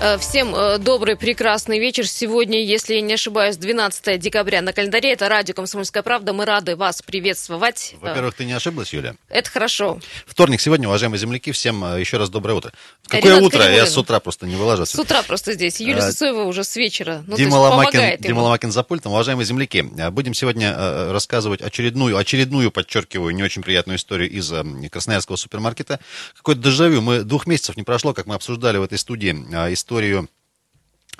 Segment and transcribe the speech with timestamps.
[0.00, 2.06] Э, всем э, добрый, прекрасный вечер.
[2.06, 5.12] Сегодня, если я не ошибаюсь, 12 декабря на календаре.
[5.12, 6.32] Это радио «Комсомольская правда».
[6.32, 7.96] Мы рады вас приветствовать.
[8.00, 9.16] Во-первых, ты не ошиблась, Юля?
[9.28, 9.98] Это хорошо.
[10.24, 11.50] Вторник сегодня, уважаемые земляки.
[11.50, 12.72] Всем э, еще раз доброе утро.
[13.08, 13.58] Какое Ренат утро?
[13.58, 13.76] Кривулин.
[13.76, 14.96] Я с утра просто не выложился.
[14.96, 15.80] С утра просто здесь.
[15.80, 17.24] Юлия а, Сысоева уже с вечера.
[17.26, 19.12] Ну, Дима, Ломакин, Дима Ломакин за пультом.
[19.12, 24.52] Уважаемые земляки, будем сегодня рассказывать очередную, очередную, подчеркиваю, не очень приятную историю из
[24.90, 25.98] Красноярского супермаркета.
[26.36, 27.00] Какой-то дежавю.
[27.00, 29.32] Мы двух месяцев не прошло, как мы обсуждали в этой студии
[29.72, 29.87] историю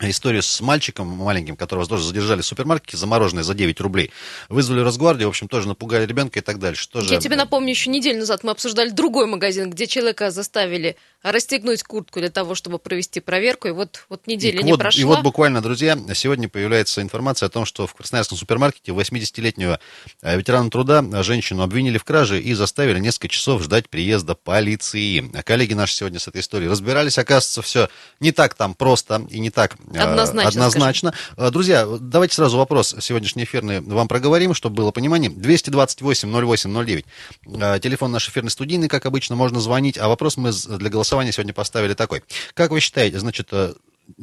[0.00, 4.12] историю с мальчиком маленьким, которого тоже задержали в супермаркете, замороженное за 9 рублей.
[4.48, 6.88] Вызвали Росгвардию, в общем, тоже напугали ребенка и так дальше.
[6.88, 7.12] Тоже...
[7.12, 12.20] Я тебе напомню, еще неделю назад мы обсуждали другой магазин, где человека заставили расстегнуть куртку
[12.20, 15.00] для того, чтобы провести проверку, и вот, вот неделя и не вот, прошла.
[15.00, 19.80] И вот буквально, друзья, сегодня появляется информация о том, что в Красноярском супермаркете 80-летнего
[20.22, 25.28] э, ветерана труда э, женщину обвинили в краже и заставили несколько часов ждать приезда полиции.
[25.42, 27.88] Коллеги наши сегодня с этой историей разбирались, оказывается, все
[28.20, 30.48] не так там просто и не так э, однозначно.
[30.48, 31.14] однозначно.
[31.36, 35.30] Друзья, давайте сразу вопрос сегодняшний эфирный вам проговорим, чтобы было понимание.
[35.30, 37.80] 228-08-09.
[37.80, 41.54] Телефон наш эфирный студийный, как обычно, можно звонить, а вопрос мы для голосования голосования сегодня
[41.54, 42.22] поставили такой.
[42.54, 43.72] Как вы считаете, значит, э,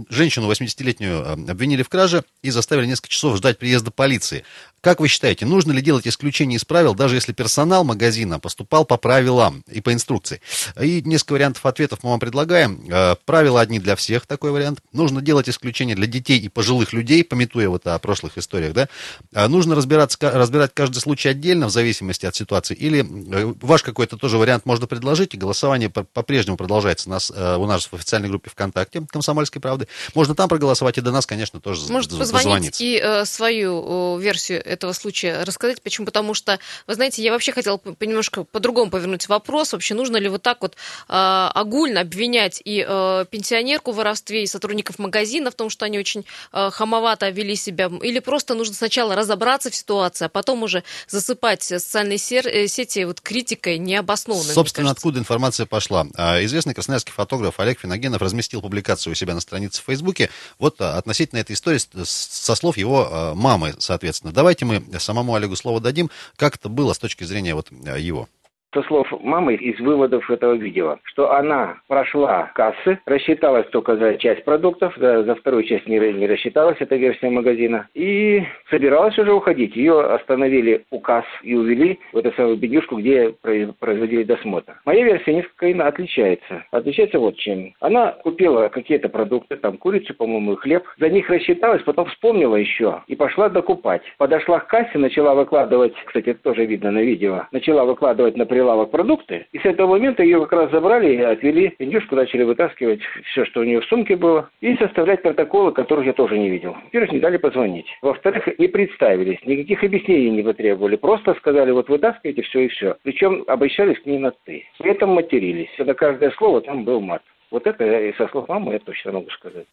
[0.10, 4.44] женщину 80-летнюю э, обвинили в краже и заставили несколько часов ждать приезда полиции.
[4.86, 8.98] Как вы считаете, нужно ли делать исключение из правил, даже если персонал магазина поступал по
[8.98, 10.42] правилам и по инструкции?
[10.80, 12.86] И несколько вариантов ответов мы вам предлагаем.
[12.92, 14.82] Э, правила одни для всех, такой вариант.
[14.92, 18.88] Нужно делать исключение для детей и пожилых людей, пометуя вот о прошлых историях, да?
[19.34, 22.76] А нужно разбираться, разбирать каждый случай отдельно, в зависимости от ситуации.
[22.76, 27.56] Или э, ваш какой-то тоже вариант можно предложить, и голосование по-прежнему продолжается у нас, э,
[27.56, 29.88] у нас в официальной группе ВКонтакте «Комсомольской правды».
[30.14, 34.75] Можно там проголосовать, и до нас, конечно, тоже Может позвонить и э, свою свою версию
[34.76, 35.82] этого случая рассказать.
[35.82, 36.06] Почему?
[36.06, 39.74] Потому что, вы знаете, я вообще хотела немножко по-другому повернуть вопрос.
[39.74, 40.78] Вообще, нужно ли вот так вот э,
[41.10, 46.26] огульно обвинять и э, пенсионерку в воровстве, и сотрудников магазина в том, что они очень
[46.52, 47.90] э, хамовато вели себя?
[48.02, 53.22] Или просто нужно сначала разобраться в ситуации, а потом уже засыпать социальные э, сети вот
[53.22, 54.54] критикой необоснованной?
[54.54, 56.04] Собственно, откуда информация пошла?
[56.42, 61.40] Известный красноярский фотограф Олег Финогенов разместил публикацию у себя на странице в Фейсбуке вот относительно
[61.40, 64.34] этой истории со слов его мамы, соответственно.
[64.34, 66.10] Давайте мы самому Олегу слово дадим.
[66.36, 68.28] Как это было с точки зрения вот э, его?
[68.76, 74.44] Со слов мамы из выводов этого видео, что она прошла кассы, рассчиталась только за часть
[74.44, 79.76] продуктов, за, за вторую часть не, не рассчиталась, эта версия магазина, и собиралась уже уходить.
[79.76, 83.34] Ее остановили у касс и увели в эту самую бедюшку, где
[83.80, 84.74] производили досмотр.
[84.84, 86.66] Моя версия несколько отличается.
[86.72, 87.74] Отличается вот чем.
[87.80, 93.04] Она купила какие-то продукты, там курицу, по-моему, и хлеб, за них рассчиталась, потом вспомнила еще
[93.08, 94.02] и пошла докупать.
[94.18, 98.65] Подошла к кассе, начала выкладывать, кстати, это тоже видно на видео, начала выкладывать на прилавок
[98.66, 99.46] прилавок продукты.
[99.52, 101.76] И с этого момента ее как раз забрали и отвели.
[101.78, 106.14] Индюшку начали вытаскивать все, что у нее в сумке было, и составлять протоколы, которых я
[106.14, 106.76] тоже не видел.
[106.86, 107.86] Во-первых, не дали позвонить.
[108.02, 110.96] Во-вторых, не представились, никаких объяснений не потребовали.
[110.96, 112.96] Просто сказали, вот вытаскивайте все и все.
[113.04, 114.66] Причем обращались к ней на «ты».
[114.80, 115.70] При этом матерились.
[115.78, 117.22] Это каждое слово там был мат.
[117.52, 119.68] Вот это и со слов мамы я точно могу сказать.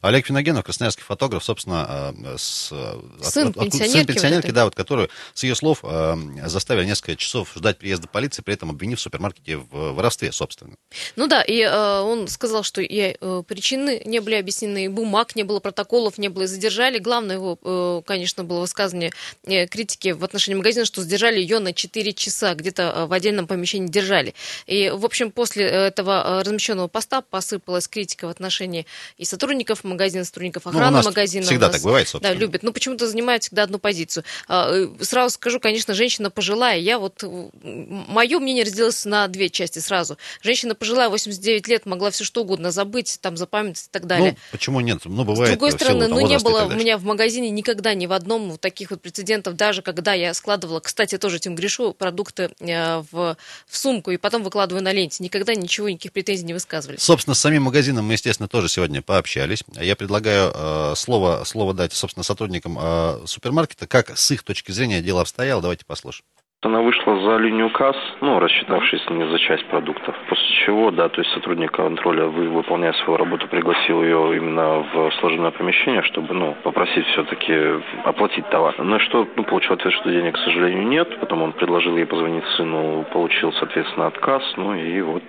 [0.00, 2.72] Олег Финогенов, красноярский фотограф, собственно, э, с,
[3.22, 6.16] сын от, пенсионерки, сын пенсионерки вот да, вот, которую, с ее слов, э,
[6.46, 10.74] заставили несколько часов ждать приезда полиции, при этом обвинив в супермаркете в воровстве, собственно.
[11.16, 15.42] Ну да, и э, он сказал, что и э, причины не были объяснены, бумаг не
[15.42, 16.98] было, протоколов не было, и задержали.
[16.98, 19.12] Главное его, э, конечно, было высказывание
[19.44, 23.46] э, критики в отношении магазина, что задержали ее на 4 часа, где-то э, в отдельном
[23.46, 24.34] помещении держали.
[24.66, 28.86] И, в общем, после этого размещенного поста посыпалась критика в отношении
[29.18, 31.46] и сотрудников сотрудников магазина, сотрудников охраны ну, магазина.
[31.46, 32.34] Всегда так бывает, собственно.
[32.34, 32.62] Да, любят.
[32.62, 34.24] Но почему-то занимают всегда одну позицию.
[34.48, 36.78] А, э, сразу скажу, конечно, женщина пожилая.
[36.78, 37.22] Я вот...
[37.22, 40.18] Э, Мое мнение разделилось на две части сразу.
[40.42, 44.32] Женщина пожилая, 89 лет, могла все что угодно забыть, там, запамятовать и так далее.
[44.32, 45.00] Ну, почему нет?
[45.04, 45.48] Ну, бывает.
[45.48, 48.60] С другой стороны, ну, не было у меня в магазине никогда ни в одном вот
[48.60, 53.36] таких вот прецедентов, даже когда я складывала, кстати, тоже этим грешу, продукты э, в,
[53.66, 55.22] в сумку и потом выкладываю на ленте.
[55.22, 56.96] Никогда ничего, никаких претензий не высказывали.
[56.98, 59.64] Собственно, с самим магазином мы, естественно, тоже сегодня пообщались общались.
[59.80, 65.02] Я предлагаю э, слово, слово дать, собственно, сотрудникам э, супермаркета, как с их точки зрения
[65.02, 65.62] дело обстояло.
[65.62, 66.24] Давайте послушаем.
[66.64, 70.14] Она вышла за линию касс, ну, рассчитавшись не за часть продуктов.
[70.28, 75.10] После чего, да, то есть сотрудник контроля, вы, выполняя свою работу, пригласил ее именно в
[75.20, 77.54] служебное помещение, чтобы, ну, попросить все-таки
[78.04, 78.74] оплатить товар.
[78.78, 81.20] И что, ну, получил ответ, что денег, к сожалению, нет.
[81.20, 84.42] Потом он предложил ей позвонить сыну, получил, соответственно, отказ.
[84.56, 85.22] Ну и вот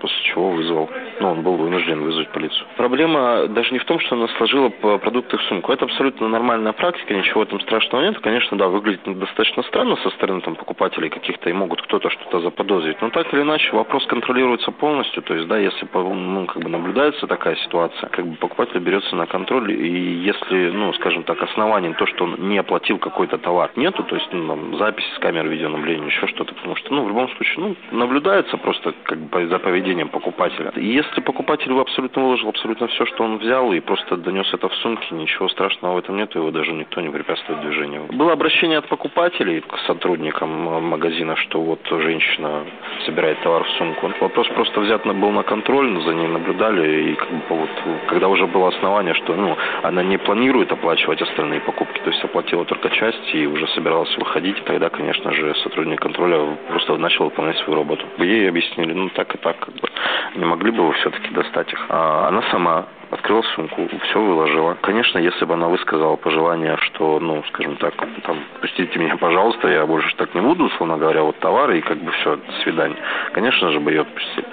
[0.00, 0.88] после чего вызвал,
[1.20, 2.66] ну, он был вынужден вызвать полицию.
[2.76, 5.72] Проблема даже не в том, что она сложила продукты в сумку.
[5.72, 8.18] Это абсолютно нормальная практика, ничего там страшного нет.
[8.20, 13.00] Конечно, да, выглядит достаточно странно со стороны там покупателей каких-то и могут кто-то что-то заподозрить.
[13.02, 15.22] Но так или иначе вопрос контролируется полностью.
[15.22, 19.26] То есть, да, если ну, как бы наблюдается такая ситуация, как бы покупатель берется на
[19.26, 24.02] контроль, и если, ну, скажем так, оснований то, что он не оплатил какой-то товар, нету,
[24.04, 27.28] то есть, ну, там, записи с камер видеонаблюдения, еще что-то, потому что, ну, в любом
[27.30, 30.72] случае, ну, наблюдается просто как бы за поведением покупателя.
[30.76, 34.74] И если покупатель абсолютно выложил абсолютно все, что он взял, и просто донес это в
[34.76, 38.06] сумке, ничего страшного в этом нет, его даже никто не препятствует движению.
[38.12, 42.64] Было обращение от покупателей к сотрудникам сотрудникам магазина, что вот женщина
[43.06, 44.10] собирает товар в сумку.
[44.20, 47.70] Вопрос просто взят был на контроль, за ней наблюдали, и как бы вот,
[48.08, 52.64] когда уже было основание, что ну, она не планирует оплачивать остальные покупки, то есть оплатила
[52.64, 57.78] только часть и уже собиралась выходить, тогда, конечно же, сотрудник контроля просто начал выполнять свою
[57.78, 58.04] работу.
[58.18, 59.88] Ей объяснили, ну так и так, как бы,
[60.36, 61.86] не могли бы вы все-таки достать их.
[61.88, 64.74] А она сама открыла сумку, все выложила.
[64.82, 69.86] Конечно, если бы она высказала пожелание, что, ну, скажем так, там, пустите меня, пожалуйста, я
[69.86, 72.96] больше так не буду, условно говоря, вот товары, и как бы все, до свидания.
[73.32, 74.46] Конечно же, бы ее отпустили.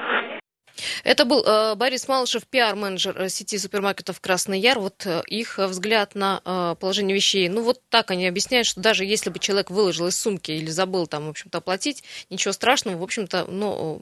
[1.03, 4.79] Это был э, Борис Малышев, пиар-менеджер э, сети супермаркетов «Красный Яр».
[4.79, 7.49] Вот э, их взгляд на э, положение вещей.
[7.49, 11.07] Ну, вот так они объясняют, что даже если бы человек выложил из сумки или забыл
[11.07, 14.01] там, в общем-то, оплатить, ничего страшного, в общем-то, ну,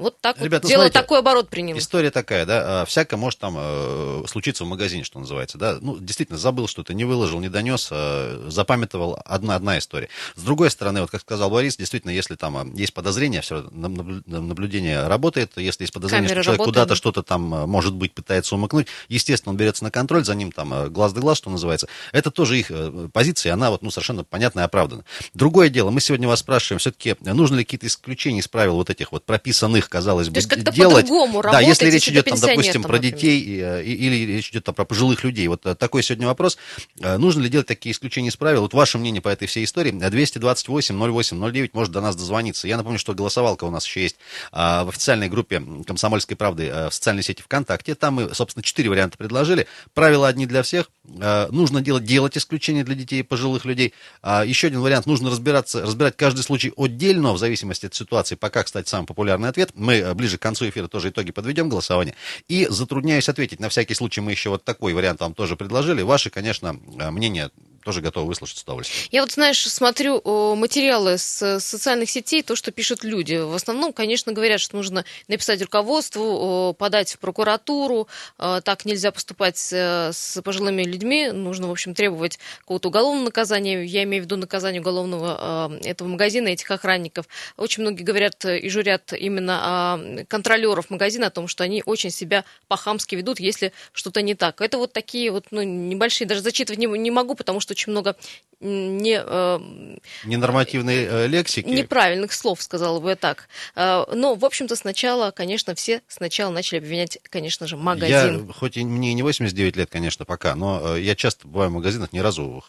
[0.00, 1.78] вот так Ребята, вот дело знаете, такой оборот приняло.
[1.78, 5.76] История такая, да, а, всяко может там э, случиться в магазине, что называется, да.
[5.78, 10.08] Ну, действительно, забыл что-то, не выложил, не донес, э, запамятовал, одна, одна история.
[10.36, 15.06] С другой стороны, вот как сказал Борис, действительно, если там а, есть подозрение, все наблюдение
[15.06, 19.50] работает, если есть подозрение, Камера что человек куда-то что-то там, может быть, пытается умыкнуть, естественно,
[19.50, 21.88] он берется на контроль, за ним там глаз да глаз, что называется.
[22.12, 25.04] Это тоже их э, позиция, она вот, ну, совершенно понятна и оправдана.
[25.34, 29.12] Другое дело, мы сегодня вас спрашиваем, все-таки нужно ли какие-то исключения из правил вот этих
[29.12, 30.40] вот прописанных, казалось бы,
[30.72, 31.08] делать.
[31.42, 35.24] Да, если речь идет, там, допустим, про детей и, или речь идет там, про пожилых
[35.24, 35.48] людей.
[35.48, 36.56] Вот э, такой сегодня вопрос.
[37.00, 38.62] Э, нужно ли делать такие исключения из правил?
[38.62, 39.90] Вот ваше мнение по этой всей истории.
[39.90, 42.68] 228 08 09 может до нас дозвониться.
[42.68, 44.16] Я напомню, что голосовалка у нас еще есть
[44.52, 47.94] в официальной группе «Комсомольской правды» э, в социальной сети ВКонтакте.
[47.96, 49.66] Там мы, собственно, четыре варианта предложили.
[49.92, 50.90] Правила одни для всех.
[51.04, 53.92] Нужно делать, делать исключения для детей и пожилых людей.
[54.22, 55.06] Еще один вариант.
[55.06, 58.36] Нужно разбираться, разбирать каждый случай отдельно, в зависимости от ситуации.
[58.36, 59.69] Пока, кстати, самый популярный ответ.
[59.74, 62.14] Мы ближе к концу эфира тоже итоги подведем голосования.
[62.48, 63.60] И затрудняюсь ответить.
[63.60, 66.02] На всякий случай мы еще вот такой вариант вам тоже предложили.
[66.02, 67.50] Ваши, конечно, мнения
[67.84, 69.08] тоже готовы выслушать с удовольствием.
[69.10, 70.20] Я вот, знаешь, смотрю
[70.54, 73.36] материалы с социальных сетей, то, что пишут люди.
[73.36, 78.08] В основном, конечно, говорят, что нужно написать руководству, подать в прокуратуру.
[78.38, 81.30] А, так нельзя поступать с пожилыми людьми.
[81.30, 83.84] Нужно, в общем, требовать какого-то уголовного наказания.
[83.84, 87.26] Я имею в виду наказание уголовного этого магазина, этих охранников.
[87.56, 93.14] Очень многие говорят и журят именно контролеров магазина о том, что они очень себя по-хамски
[93.14, 94.60] ведут, если что-то не так.
[94.60, 98.16] Это вот такие вот ну, небольшие, даже зачитывать не, не могу, потому что очень много
[98.60, 101.66] не, э, ненормативной э, лексики.
[101.66, 103.48] Неправильных слов, сказала бы я так.
[103.74, 108.46] Э, но, в общем-то, сначала, конечно, все сначала начали обвинять, конечно же, магазин.
[108.46, 112.12] Я, хоть и мне не 89 лет, конечно, пока, но я часто бываю в магазинах,
[112.12, 112.62] ни разу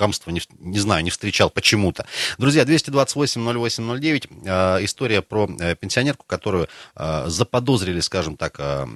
[0.00, 2.06] хамства не, не знаю, не встречал почему-то.
[2.38, 8.86] Друзья, 228-08-09, э, история про э, пенсионерку, которую э, заподозрили, скажем так, э,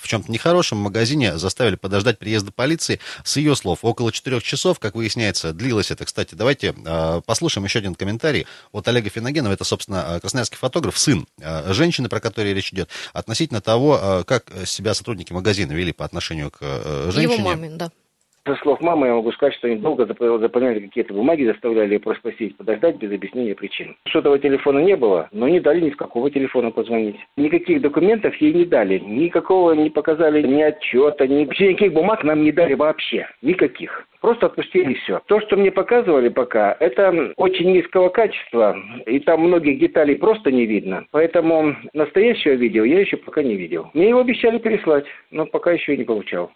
[0.00, 2.98] в чем-то нехорошем в магазине, заставили подождать приезда полиции.
[3.22, 6.04] С ее слов, около 4 часов, как выясняется, длилось это.
[6.04, 9.52] Кстати, давайте э, послушаем еще один комментарий от Олега Финогенова.
[9.52, 14.50] Это, собственно, красноярский фотограф, сын э, женщины, про которую речь идет, относительно того, э, как
[14.66, 17.34] себя сотрудники магазина вели по отношению к э, женщине.
[17.34, 17.92] Его маме, да.
[18.44, 22.20] Со слов мамы я могу сказать, что они долго заполняли какие-то бумаги, заставляли ее просто
[22.30, 23.96] спросить, подождать без объяснения причин.
[24.10, 27.16] Сотового телефона не было, но не дали ни с какого телефона позвонить.
[27.36, 32.42] Никаких документов ей не дали, никакого не показали, ни отчета, ни вообще никаких бумаг нам
[32.42, 34.08] не дали вообще, никаких.
[34.20, 35.20] Просто отпустили все.
[35.26, 40.66] То, что мне показывали пока, это очень низкого качества, и там многих деталей просто не
[40.66, 41.06] видно.
[41.12, 43.90] Поэтому настоящего видео я еще пока не видел.
[43.94, 46.50] Мне его обещали переслать, но пока еще и не получал.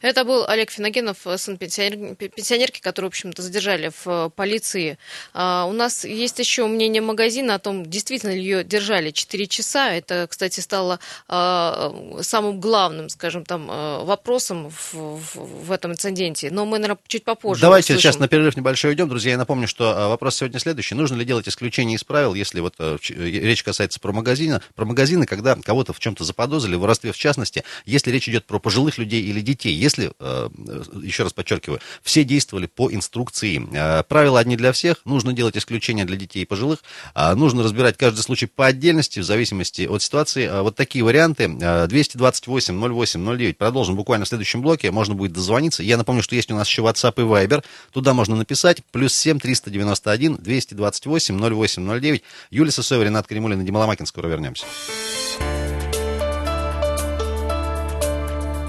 [0.00, 4.98] Это был Олег Финогенов, сын пенсионерки, которую, в общем-то, задержали в э, полиции.
[5.34, 9.92] А, у нас есть еще мнение магазина о том, действительно ли ее держали 4 часа.
[9.92, 16.50] Это, кстати, стало а, самым главным, скажем, там, э, вопросом в, в, в этом инциденте.
[16.50, 19.08] Но мы, наверное, чуть попозже Давайте сейчас на перерыв небольшой уйдем.
[19.08, 20.94] Друзья, я напомню, что вопрос сегодня следующий.
[20.94, 25.26] Нужно ли делать исключение из правил, если вот э, речь касается про магазина, про магазины,
[25.26, 29.22] когда кого-то в чем-то заподозрили, в воровстве в частности, если речь идет про пожилых людей
[29.22, 29.74] или детей, детей.
[29.74, 30.48] Если, э,
[31.02, 36.04] еще раз подчеркиваю, все действовали по инструкции, э, правила одни для всех, нужно делать исключения
[36.04, 36.80] для детей и пожилых,
[37.14, 40.46] а нужно разбирать каждый случай по отдельности, в зависимости от ситуации.
[40.46, 41.48] А вот такие варианты.
[41.48, 43.58] 228 08 09.
[43.58, 44.90] Продолжим буквально в следующем блоке.
[44.90, 45.82] Можно будет дозвониться.
[45.82, 47.64] Я напомню, что есть у нас еще WhatsApp и Viber.
[47.92, 48.82] Туда можно написать.
[48.90, 52.22] Плюс 7 391 228 08 09.
[52.50, 54.06] Юлия Сосоева, Ренат Кремулин и Дима Ломакин.
[54.06, 54.64] Скоро вернемся.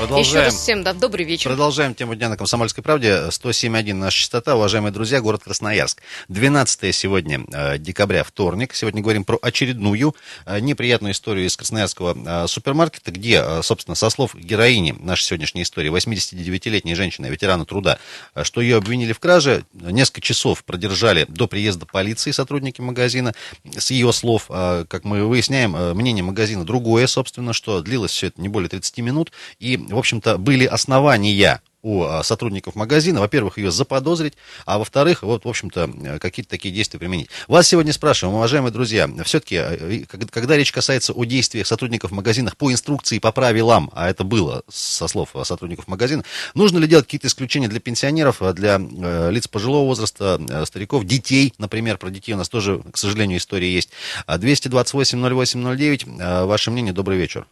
[0.00, 0.26] Продолжаем.
[0.26, 1.50] Еще раз всем да, добрый вечер.
[1.50, 3.28] Продолжаем тему дня на «Комсомольской правде».
[3.28, 4.56] 107.1 наша частота.
[4.56, 6.00] Уважаемые друзья, город Красноярск.
[6.28, 8.74] 12 сегодня э, декабря, вторник.
[8.74, 10.16] Сегодня говорим про очередную
[10.46, 15.92] э, неприятную историю из красноярского э, супермаркета, где, собственно, со слов героини нашей сегодняшней истории,
[15.92, 17.98] 89-летней женщины, ветерана труда,
[18.42, 23.34] что ее обвинили в краже, несколько часов продержали до приезда полиции сотрудники магазина.
[23.76, 28.48] С ее слов, как мы выясняем, мнение магазина другое, собственно, что длилось все это не
[28.48, 29.32] более 30 минут.
[29.58, 34.34] И в общем-то, были основания у а, сотрудников магазина, во-первых, ее заподозрить,
[34.66, 37.30] а во-вторых, вот, в общем-то, какие-то такие действия применить.
[37.48, 42.70] Вас сегодня спрашиваем, уважаемые друзья, все-таки, э, когда речь касается о действиях сотрудников магазинов по
[42.70, 47.68] инструкции, по правилам, а это было со слов сотрудников магазина, нужно ли делать какие-то исключения
[47.68, 52.36] для пенсионеров, а для э, лиц пожилого возраста, э, стариков, детей, например, про детей у
[52.36, 53.90] нас тоже, к сожалению, история есть.
[54.26, 57.46] 228-08-09, ваше мнение, добрый вечер.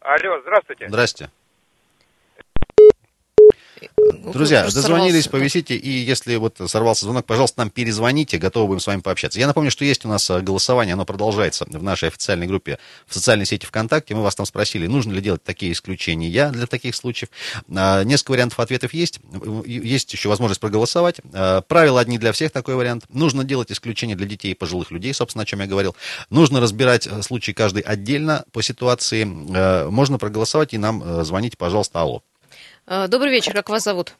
[0.00, 0.88] Алло, здравствуйте.
[0.88, 1.30] Здрасте.
[4.32, 9.00] Друзья, дозвонились, повисите, и если вот сорвался звонок, пожалуйста, нам перезвоните, готовы будем с вами
[9.00, 9.40] пообщаться.
[9.40, 13.14] Я напомню, что есть у нас э, голосование, оно продолжается в нашей официальной группе в
[13.14, 14.14] социальной сети ВКонтакте.
[14.14, 17.30] Мы вас там спросили, нужно ли делать такие исключения для таких случаев.
[17.74, 19.20] А, несколько вариантов ответов есть.
[19.66, 21.20] Есть еще возможность проголосовать.
[21.32, 23.04] А, правила одни для всех, такой вариант.
[23.08, 25.96] Нужно делать исключения для детей и пожилых людей, собственно, о чем я говорил.
[26.28, 29.26] Нужно разбирать э, случай каждый отдельно по ситуации.
[29.54, 32.22] Э, можно проголосовать и нам звоните, пожалуйста, алло.
[32.90, 34.16] Э, добрый вечер, как вас зовут?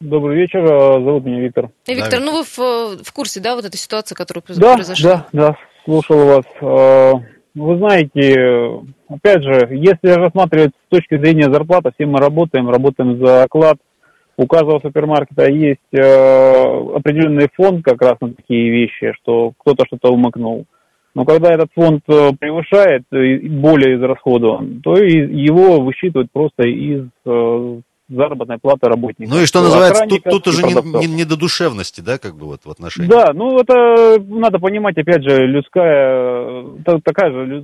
[0.00, 1.70] Добрый вечер, э, зовут меня Виктор.
[1.86, 5.10] И, Виктор, да, ну вы в, в курсе, да, вот этой ситуации, которая да, произошла?
[5.10, 6.44] Да, да, слушал вас.
[6.60, 7.12] Э,
[7.54, 13.44] вы знаете, опять же, если рассматривать с точки зрения зарплаты, все мы работаем, работаем за
[13.44, 13.76] оклад.
[14.36, 20.64] У каждого супермаркета есть определенный фонд как раз на такие вещи, что кто-то что-то умыкнул.
[21.14, 27.08] Но когда этот фонд превышает, более израсходован, то его высчитывают просто из
[28.12, 29.34] заработной платы работников.
[29.34, 32.46] Ну и что называется, тут, тут уже не, не, не до душевности, да, как бы
[32.46, 33.08] вот в отношении.
[33.08, 36.64] Да, ну это надо понимать, опять же, людская,
[37.04, 37.62] такая же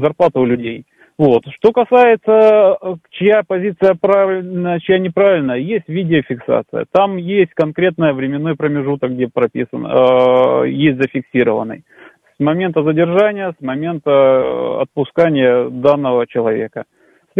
[0.00, 0.84] зарплата у людей.
[1.20, 1.42] Вот.
[1.58, 2.78] Что касается,
[3.10, 6.86] чья позиция правильная, чья неправильная, есть видеофиксация.
[6.92, 11.84] Там есть конкретный временной промежуток, где прописан, э, есть зафиксированный.
[12.38, 16.84] С момента задержания, с момента э, отпускания данного человека.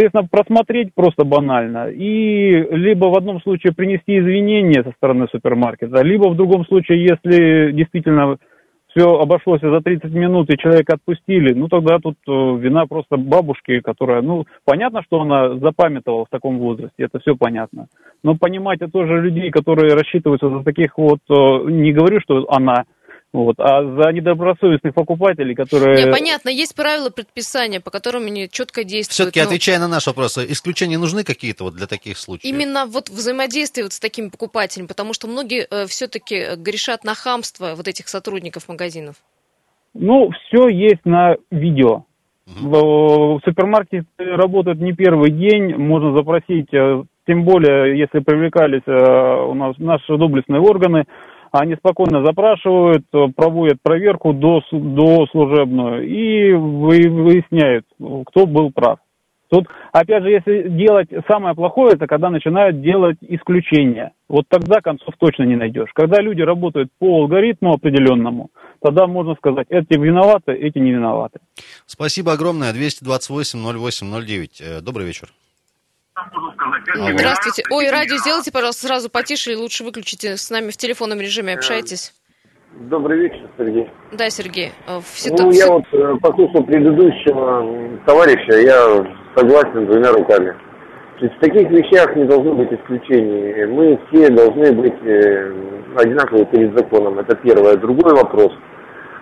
[0.01, 1.89] Соответственно, просмотреть просто банально.
[1.89, 7.71] И либо в одном случае принести извинения со стороны супермаркета, либо в другом случае, если
[7.71, 8.37] действительно
[8.87, 13.79] все обошлось за 30 минут и человека отпустили, ну тогда тут э, вина просто бабушки,
[13.79, 17.85] которая, ну, понятно, что она запамятовала в таком возрасте, это все понятно.
[18.23, 22.85] Но понимать это тоже людей, которые рассчитываются за таких вот, э, не говорю, что она,
[23.33, 23.55] вот.
[23.59, 26.05] А за недобросовестных покупателей, которые...
[26.05, 29.13] Не, понятно, есть правила предписания, по которым они четко действуют.
[29.13, 29.45] Все-таки, но...
[29.45, 32.43] отвечая на наш вопрос, исключения нужны какие-то вот для таких случаев?
[32.53, 37.75] Именно вот взаимодействие вот с такими покупателями, потому что многие э, все-таки грешат на хамство
[37.75, 39.15] вот этих сотрудников магазинов.
[39.93, 42.03] Ну, все есть на видео.
[42.47, 42.69] Угу.
[42.69, 49.53] В супермаркете работают не первый день, можно запросить, э, тем более, если привлекались э, у
[49.53, 51.05] нас наши доблестные органы,
[51.51, 57.85] они спокойно запрашивают, э, проводят проверку до, до служебную и выясняют,
[58.25, 58.99] кто был прав.
[59.51, 64.13] Тут, опять же, если делать самое плохое, это когда начинают делать исключения.
[64.29, 65.89] Вот тогда концов точно не найдешь.
[65.93, 68.49] Когда люди работают по алгоритму определенному,
[68.81, 71.39] тогда можно сказать, эти виноваты, эти не виноваты.
[71.85, 72.71] Спасибо огромное.
[72.71, 74.47] 228-08-09.
[74.61, 75.27] Э, добрый вечер.
[76.95, 77.63] Здравствуйте.
[77.71, 80.37] Ой, радио сделайте, пожалуйста, сразу потише, и лучше выключите.
[80.37, 82.13] С нами в телефонном режиме общайтесь.
[82.73, 83.89] Добрый вечер, Сергей.
[84.13, 84.71] Да, Сергей.
[84.87, 85.59] э, Ну, ситуации...
[85.59, 89.05] я вот э, послушал предыдущего товарища, я
[89.35, 90.53] согласен двумя руками.
[91.19, 93.65] То есть в таких вещах не должно быть исключений.
[93.65, 95.53] Мы все должны быть э,
[95.97, 97.19] одинаковы перед законом.
[97.19, 97.75] Это первое.
[97.75, 98.53] Другой вопрос.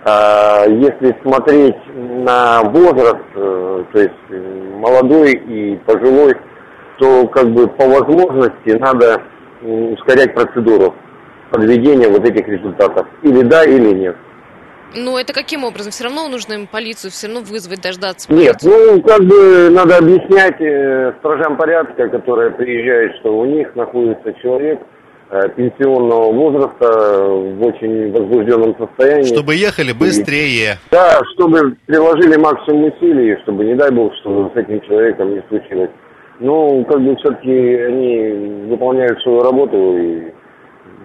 [0.05, 4.29] А, Если смотреть на возраст, то есть
[4.79, 6.33] молодой и пожилой,
[6.99, 9.23] то как бы по возможности надо
[9.61, 10.95] ускорять процедуру
[11.49, 13.07] подведения вот этих результатов.
[13.23, 14.15] Или да, или нет.
[14.95, 15.91] Ну, это каким образом?
[15.91, 18.95] Все равно нужно им полицию, все равно вызвать, дождаться Нет, полицию.
[18.95, 24.79] ну как бы надо объяснять э, стражам порядка, которые приезжают, что у них находится человек
[25.29, 29.31] э, пенсионного возраста в очень возбужденном состоянии.
[29.31, 30.79] Чтобы ехали быстрее.
[30.89, 35.91] Да, чтобы приложили максимум усилий, чтобы, не дай бог, что с этим человеком не случилось.
[36.39, 40.31] Ну, как бы все-таки они выполняют свою работу и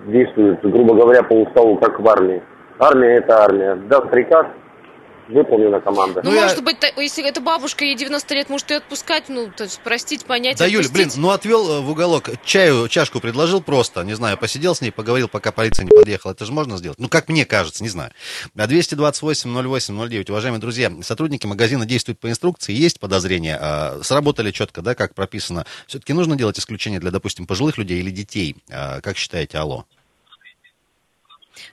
[0.07, 2.41] действуют, грубо говоря, по уставу, как в армии.
[2.79, 3.75] Армия– это армия.
[3.89, 4.47] Даст приказ,
[5.29, 6.21] выполнена команда.
[6.25, 9.51] Ну, Ну, я- может быть, если это бабушка, ей 90 лет, может ее отпускать, ну,
[9.57, 11.17] то есть простить, понять, Да, Юль, блин, отпустить.
[11.23, 15.29] ну отвел э, в уголок, чаю, чашку предложил просто, не знаю, посидел с ней, поговорил,
[15.29, 16.33] пока полиция не подъехала.
[16.33, 16.99] Это же можно сделать?
[16.99, 18.11] Ну, как мне кажется, не знаю.
[18.57, 24.95] А 228-08-09, уважаемые друзья, сотрудники магазина действуют по инструкции, есть подозрения, а, сработали четко, да,
[24.95, 25.65] как прописано.
[25.87, 28.57] Все-таки нужно делать исключение для, допустим, пожилых людей или детей.
[28.71, 29.85] А, Как считаете, алло?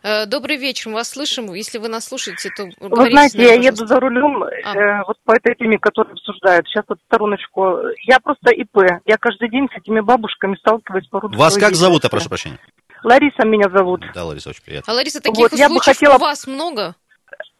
[0.04, 1.54] Э, Добрый вечер, мы вас слышим.
[1.54, 3.84] Если вы нас слушаете, то Вы знаете, с нами, я пожалуйста.
[3.84, 4.76] еду за рулем А.
[4.76, 6.68] э, вот по этой теме, которую обсуждают.
[6.68, 7.78] Сейчас вот стороночку.
[8.08, 8.78] Я просто ИП.
[9.06, 12.60] Я каждый день с этими бабушками сталкиваюсь по роду Вас как зовут, я прошу прощения?
[13.04, 14.02] Лариса меня зовут.
[14.14, 14.94] Да, Лариса, очень приятно.
[14.94, 16.96] А, Лариса, таких Вот, я бы случаев хотела- у вас много?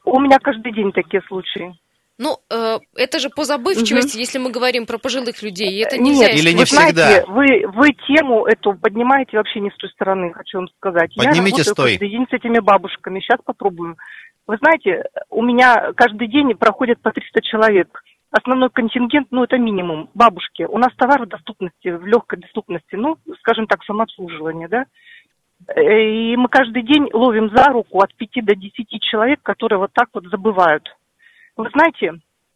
[0.06, 1.74] У меня каждый день такие случаи.
[2.22, 5.74] Ну, э, это же по забывчивости, если мы говорим про пожилых людей.
[5.74, 6.92] и Это нельзя Нет, Или не вы всегда?
[6.94, 11.16] знаете, вы, вы тему эту поднимаете вообще не с той стороны, хочу вам сказать.
[11.16, 11.92] Поднимите я с работаю той.
[11.94, 13.20] каждый день с этими бабушками.
[13.22, 13.98] Сейчас попробуем.
[14.46, 18.04] Вы знаете, у меня каждый день проходит по 300 человек.
[18.30, 20.62] Основной контингент, ну, это минимум, бабушки.
[20.70, 24.86] У нас товар в доступности, в легкой доступности, ну, скажем так, самообслуживание, да.
[25.76, 29.92] Э, И мы каждый день ловим за руку от 5 до 10 человек, которые вот
[29.92, 30.88] так вот забывают.
[31.58, 32.14] Вы знаете,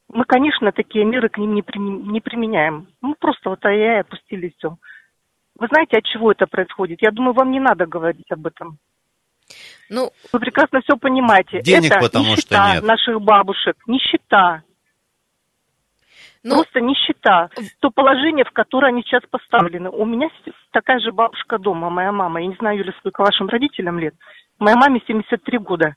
[0.10, 2.88] мы, конечно, такие меры к ним не, прими- не применяем.
[3.02, 4.78] Ну, просто вот ай-яй, опустили все.
[5.58, 7.02] Вы знаете, от чего это происходит?
[7.02, 8.78] Я думаю, вам не надо говорить об этом.
[9.90, 11.62] Ну, Вы прекрасно все понимаете.
[11.62, 12.84] Денег это потому что нищета нет.
[12.84, 14.64] наших бабушек, нищета.
[16.44, 17.50] ну, Просто нищета.
[17.80, 19.90] То положение, в которое они сейчас поставлены.
[19.90, 20.30] У меня
[20.72, 22.42] такая же бабушка дома, моя мама.
[22.42, 24.16] Я не знаю, Юля, сколько вашим родителям лет.
[24.60, 25.96] Моей маме 73 года.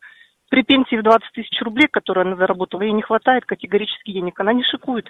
[0.49, 4.39] При пенсии в 20 тысяч рублей, которую она заработала, ей не хватает категорически денег.
[4.41, 5.07] Она не шикует.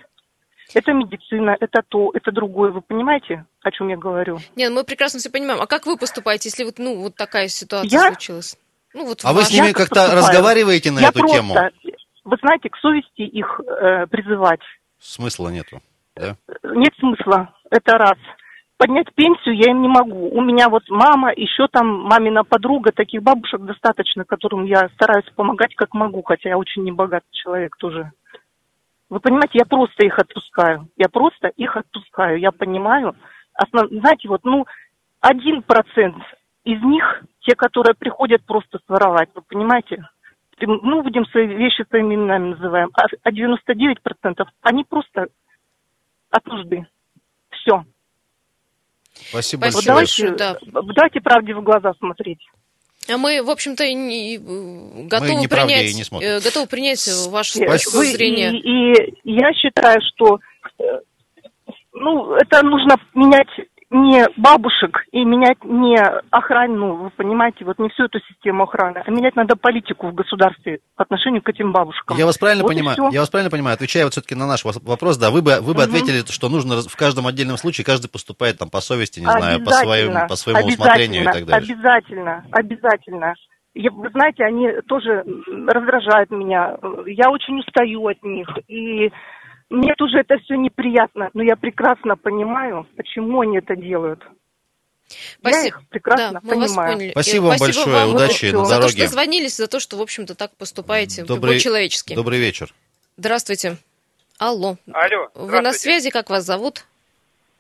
[0.75, 2.71] Это медицина, это то, это другое.
[2.73, 4.38] Вы понимаете, о чем я говорю?
[4.57, 5.61] нет, мы прекрасно все понимаем.
[5.62, 8.09] А как вы поступаете, если вот, ну, вот такая ситуация Я?
[8.09, 8.59] случилась?
[8.92, 10.16] Ну, вот А вы с ними как-то поступаю?
[10.16, 11.55] разговариваете на я эту просто, тему?
[12.24, 14.61] вы знаете, к совести их э, призывать
[14.98, 15.81] Смысла нету.
[16.16, 16.37] Да?
[16.64, 17.55] нет смысла.
[17.70, 18.18] Это раз.
[18.78, 20.28] Поднять пенсию я им не могу.
[20.28, 25.74] У меня вот мама, еще там мамина подруга, таких бабушек достаточно, которым я стараюсь помогать
[25.74, 28.12] как могу, хотя я очень небогатый человек тоже.
[29.10, 30.88] Вы понимаете, я просто их отпускаю.
[30.96, 32.38] Я просто их отпускаю.
[32.38, 33.16] Я понимаю.
[33.52, 33.88] Основ...
[33.90, 34.64] Знаете, вот, ну,
[35.20, 36.22] один процент
[36.62, 40.08] из них, те, которые приходят просто своровать, вы понимаете?
[40.60, 42.90] Ну, будем свои вещи своими именами называем.
[42.94, 45.26] А а 99% они просто
[46.30, 46.86] от нужды.
[47.50, 47.84] Все.
[49.31, 50.33] Спасибо Спасибо Вот большое.
[50.33, 50.83] давайте, да.
[50.94, 52.40] давайте правде в глаза смотреть.
[53.11, 57.62] А мы, в общем-то, не- э, готовы, неправде принять, не э, готовы принять э, ваше
[57.62, 58.50] Э, точку зрения.
[58.52, 60.40] И, и я считаю, что
[60.78, 60.83] э,
[61.94, 63.48] ну, это нужно менять
[63.90, 65.98] не бабушек и менять не
[66.31, 70.81] охрану, вы понимаете, вот не всю эту систему охраны, а менять надо политику в государстве
[70.96, 72.16] по отношению к этим бабушкам.
[72.16, 72.96] Я вас правильно Вот понимаю.
[73.11, 73.74] Я вас правильно понимаю.
[73.74, 75.90] Отвечая вот все-таки на наш вопрос, да, вы бы, вы бы Мгм.
[75.94, 79.70] ответили, что нужно в каждом отдельном случае каждый поступает там по совести, не знаю, по
[79.70, 81.74] своему, Обязательно, по своему усмотрению и так далее.
[81.74, 83.35] Обязательно, обязательно.
[83.74, 85.24] Я- вы знаете, они тоже
[85.66, 86.77] раздражают меня.
[87.07, 88.48] Я очень устаю от них.
[88.66, 89.11] И
[89.70, 91.31] мне тоже это все неприятно.
[91.35, 94.20] Но я прекрасно понимаю, почему они это делают.
[95.11, 95.66] Я Спасибо.
[95.66, 96.92] их прекрасно Да, мы вас понимаю.
[96.96, 97.11] поняли.
[97.12, 98.92] Спасибо вам большое, вам удачи за на то, дороге.
[98.98, 102.14] что звонились, за то, что, в общем-то, так поступаете Добрый- по-человечески.
[102.14, 102.74] Добрый вечер.
[103.16, 103.78] Здравствуйте.
[104.38, 104.76] Алло.
[104.92, 106.85] Алло, Вы на связи, как вас зовут?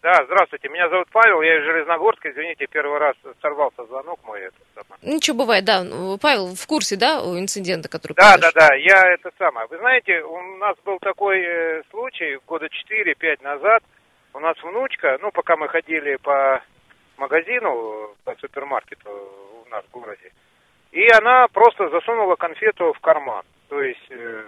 [0.08, 0.70] Да, здравствуйте.
[0.70, 2.30] Меня зовут Павел, я из Железногорска.
[2.30, 4.40] Извините, первый раз сорвался звонок мой.
[4.40, 5.14] Это самое.
[5.16, 5.84] Ничего, бывает, да.
[5.84, 8.68] Ну, Павел, в курсе, да, у инцидента, который Да, да, произошел?
[8.70, 9.66] да, я это самое.
[9.66, 13.82] Вы знаете, у нас был такой э, случай года 4-5 назад.
[14.32, 16.62] У нас внучка, ну, пока мы ходили по
[17.18, 20.32] магазину, по супермаркету у нас в городе,
[20.90, 23.44] и она просто засунула конфету в карман.
[23.68, 24.42] То есть, э,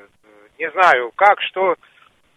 [0.59, 1.75] не знаю, как, что.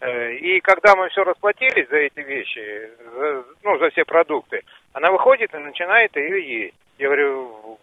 [0.03, 4.61] Э, и когда мы все расплатились за эти вещи, за, ну, за все продукты,
[4.91, 6.75] она выходит и начинает ее есть.
[6.97, 7.79] Я говорю,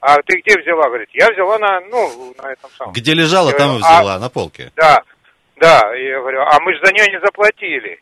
[0.00, 0.86] а ты где взяла?
[0.86, 2.94] Говорит, я взяла на, ну, на этом самом.
[2.94, 4.72] Где лежала, Я там и говорю, взяла, на полке.
[4.74, 5.02] Да,
[5.56, 8.00] да, я говорю, а мы же за нее не заплатили.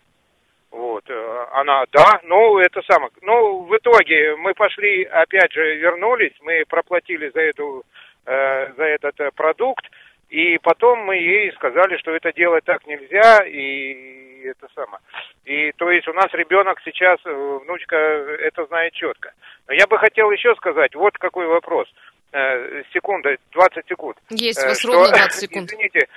[0.71, 3.11] Вот, э, она, да, ну, это самое.
[3.23, 7.83] Ну, в итоге мы пошли, опять же, вернулись, мы проплатили за эту,
[8.25, 9.85] э, за этот э, продукт,
[10.29, 15.01] и потом мы ей сказали, что это делать так нельзя, и это самое.
[15.45, 19.33] И то есть у нас ребенок сейчас, э, внучка это знает четко.
[19.67, 21.89] Но я бы хотел еще сказать, вот какой вопрос.
[22.33, 24.19] Э, секунда, 20 секунд.
[24.31, 25.73] Есть у Э, вас что- ровно 20 секунд.
[25.73, 26.09] Извините,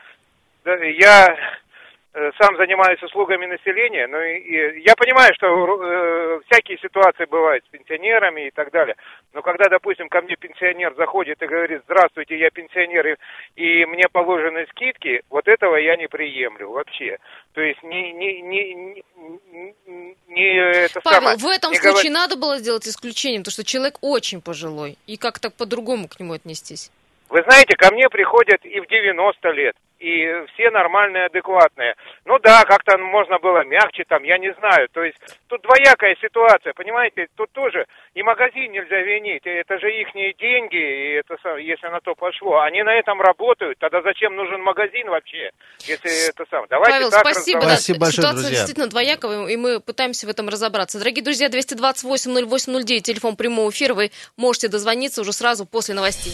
[0.99, 1.37] я
[2.13, 7.69] сам занимаюсь услугами населения, но и, и я понимаю, что э, всякие ситуации бывают с
[7.69, 8.95] пенсионерами и так далее.
[9.33, 13.15] Но когда, допустим, ко мне пенсионер заходит и говорит, здравствуйте, я пенсионер, и,
[13.55, 17.17] и мне положены скидки, вот этого я не приемлю вообще.
[17.53, 22.11] То есть не, не, не, не, не- не это Павел, самое, в этом не случае
[22.11, 26.33] говор- надо было сделать исключение, потому что человек очень пожилой, и как-то по-другому к нему
[26.33, 26.91] отнестись.
[27.31, 31.95] Вы знаете, ко мне приходят и в 90 лет, и все нормальные, адекватные.
[32.25, 34.89] Ну да, как-то можно было мягче там, я не знаю.
[34.91, 35.17] То есть
[35.47, 37.27] тут двоякая ситуация, понимаете?
[37.37, 42.15] Тут тоже и магазин нельзя винить, это же их деньги, и это, если на то
[42.15, 42.59] пошло.
[42.59, 45.51] Они на этом работают, тогда зачем нужен магазин вообще,
[45.87, 46.65] если это сам.
[46.69, 47.61] Давайте Павел, так спасибо.
[47.61, 47.67] Да.
[47.67, 48.57] Спасибо большое, Ситуация друзья.
[48.57, 50.99] действительно двояковая, и мы пытаемся в этом разобраться.
[50.99, 56.33] Дорогие друзья, 228-08-09, телефон прямого эфира, вы можете дозвониться уже сразу после новостей.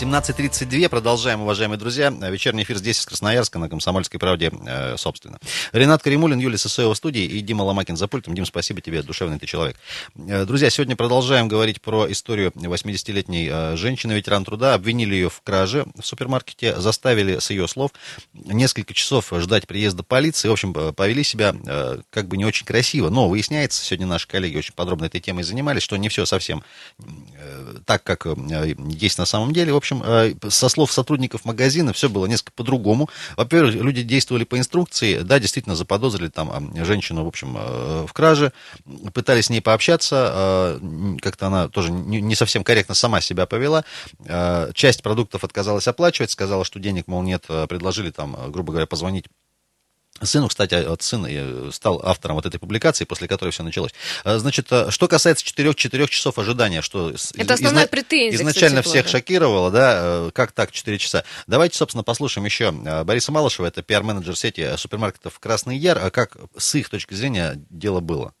[0.00, 0.88] 17.32.
[0.88, 2.08] Продолжаем, уважаемые друзья.
[2.08, 5.38] Вечерний эфир здесь, из Красноярска, на «Комсомольской правде», э, собственно.
[5.72, 8.34] Ренат Каримулин, Юлия Сысоева в студии и Дима Ломакин за пультом.
[8.34, 9.76] Дим, спасибо тебе, душевный ты человек.
[10.16, 14.72] Э, друзья, сегодня продолжаем говорить про историю 80-летней э, женщины, ветеран труда.
[14.72, 17.90] Обвинили ее в краже в супермаркете, заставили, с ее слов,
[18.32, 20.48] несколько часов ждать приезда полиции.
[20.48, 21.54] В общем, э, повели себя
[22.08, 23.10] как бы не очень красиво.
[23.10, 26.64] Но выясняется, сегодня наши коллеги очень подробно этой темой занимались, что не все совсем
[27.84, 28.26] так, как
[28.88, 29.74] есть на самом деле.
[29.74, 33.08] В общем, э, со слов сотрудников магазина все было несколько по-другому.
[33.36, 35.18] Во-первых, люди действовали по инструкции.
[35.18, 38.52] Да, действительно, заподозрили там женщину, в общем, э, в краже.
[39.12, 40.78] Пытались с ней пообщаться.
[40.80, 43.84] э, Как-то она тоже не совсем корректно сама себя повела.
[44.74, 46.30] Часть продуктов отказалась оплачивать.
[46.30, 47.44] Сказала, что денег, мол, нет.
[47.46, 49.26] Предложили там, грубо говоря, позвонить
[50.22, 53.92] Сыну, кстати, вот сын э, стал автором вот этой публикации, после которой все началось.
[54.24, 58.92] Э, Значит, э, что касается 4-4 часов ожидания, что Это основная изна- претензия, изначально кстати,
[58.92, 59.18] всех была, да.
[59.18, 61.24] шокировало, да, э, как так 4 часа.
[61.46, 66.36] Давайте, собственно, послушаем еще э, Бориса Малышева, это пиар-менеджер сети супермаркетов «Красный Яр», а как
[66.56, 68.34] с их точки зрения дело было.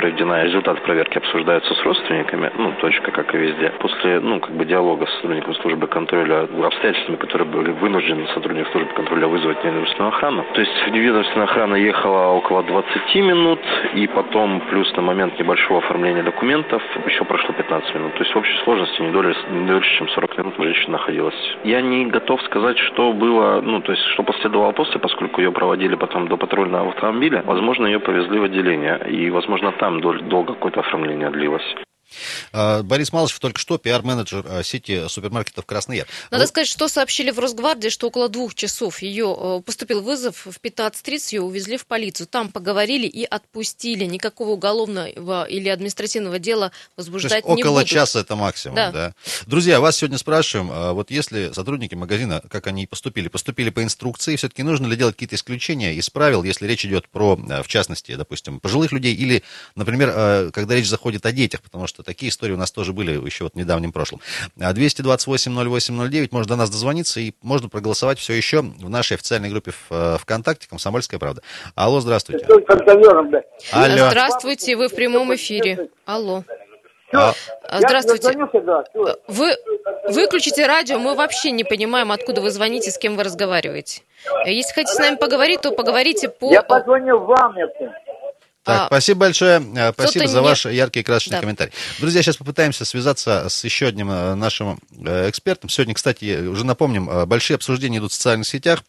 [0.00, 3.70] Проведена, результат проверки обсуждается с родственниками, ну, точка, как и везде.
[3.80, 8.94] После, ну, как бы диалога с сотрудником службы контроля, обстоятельствами, которые были вынуждены сотрудник службы
[8.94, 10.46] контроля вызвать неведомственную охрану.
[10.54, 13.60] То есть неведомственная охрана ехала около 20 минут,
[13.92, 18.14] и потом плюс на момент небольшого оформления документов еще прошло 15 минут.
[18.14, 21.56] То есть в общей сложности не дольше, не дольше чем 40 минут женщина находилась.
[21.62, 25.94] Я не готов сказать, что было, ну, то есть что последовало после, поскольку ее проводили
[25.94, 27.42] потом до патрульного автомобиля.
[27.44, 31.74] Возможно, ее повезли в отделение, и, возможно, там дол- долго какое-то оформление длилось.
[32.52, 36.06] Э, Борис Малышев только что пиар-менеджер э, сети супермаркетов «Красный Яр».
[36.30, 40.46] Надо Вот- сказать, что сообщили в Росгвардии, что около двух часов ее э, поступил вызов,
[40.46, 42.26] в 15.30 ее увезли в полицию.
[42.26, 44.04] Там поговорили и отпустили.
[44.04, 47.88] Никакого уголовного или административного дела возбуждать не около будут.
[47.88, 48.90] часа это максимум, да.
[48.92, 49.14] Да.
[49.46, 54.62] Друзья, вас сегодня спрашиваем, вот если сотрудники магазина, как они поступили, поступили по инструкции, все-таки
[54.62, 58.92] нужно ли делать какие-то исключения из правил, если речь идет про, в частности, допустим, пожилых
[58.92, 59.42] людей или,
[59.74, 63.44] например, когда речь заходит о детях, потому что такие истории у нас тоже были еще
[63.44, 64.20] вот в недавнем прошлом.
[64.60, 69.72] А 228-08-09, можно до нас дозвониться и можно проголосовать все еще в нашей официальной группе
[69.72, 71.42] в, э, ВКонтакте «Комсомольская правда».
[71.74, 72.46] Алло, здравствуйте.
[73.72, 74.08] Алло.
[74.10, 75.88] Здравствуйте, вы в прямом эфире.
[76.06, 76.44] Алло.
[77.12, 77.32] А,
[77.68, 78.28] А, Здравствуйте.
[79.26, 79.56] Вы
[80.08, 84.02] выключите радио, мы вообще не понимаем, откуда вы звоните, с кем вы разговариваете.
[84.46, 86.52] Если хотите с нами поговорить, то поговорите по...
[86.52, 87.92] Я позвонил вам, это.
[88.70, 89.62] Так, А, спасибо большое.
[89.76, 91.40] э, Спасибо за не- ваш яркий и красочный Да.
[91.40, 91.72] комментарий.
[91.98, 95.68] Друзья, сейчас попытаемся связаться с еще одним э, нашим э, экспертом.
[95.70, 98.82] Сегодня, кстати, уже напомним, большие обсуждения идут в социальных сетях.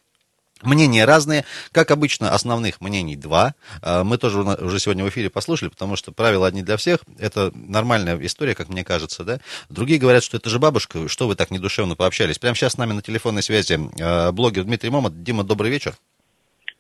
[0.63, 1.44] Мнения разные.
[1.72, 3.56] Как обычно, основных мнений два.
[3.84, 7.00] Мы тоже уже сегодня в эфире послушали, потому что правила одни для всех.
[7.17, 9.39] Это нормальная история, как мне кажется, да.
[9.70, 12.38] Другие говорят, что это же бабушка, что вы так недушевно пообщались.
[12.38, 13.80] Прямо сейчас с нами на телефонной связи
[14.32, 15.24] блогер Дмитрий Момот.
[15.24, 15.96] Дима, добрый вечер.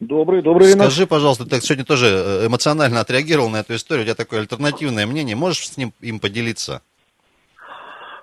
[0.01, 0.87] Добрый, добрый Ренат.
[0.87, 5.05] Скажи, пожалуйста, ты сегодня тоже э, эмоционально отреагировал на эту историю, у тебя такое альтернативное
[5.05, 6.81] мнение, можешь с ним им поделиться?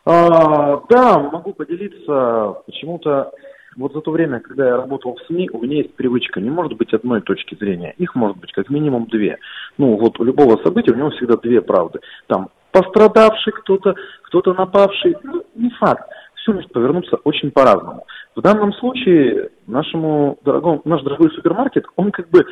[0.05, 2.62] А, да, могу поделиться.
[2.67, 3.31] Почему-то
[3.77, 6.41] вот за то время, когда я работал в СМИ, у меня есть привычка.
[6.41, 7.95] Не может быть одной точки зрения.
[7.97, 9.38] Их может быть как минимум две.
[9.77, 12.01] Ну, вот у любого события у него всегда две правды.
[12.27, 15.14] Там пострадавший кто-то, кто-то напавший.
[15.23, 16.03] Ну, не факт.
[16.35, 18.05] Все может повернуться очень по-разному.
[18.37, 22.45] В данном случае нашему дорогому, наш дорогой супермаркет, он как бы